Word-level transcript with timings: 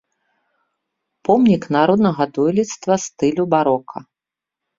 Помнік 1.29 1.67
народнага 1.75 2.23
дойлідства 2.39 2.93
стылю 3.05 3.43
барока. 3.53 3.97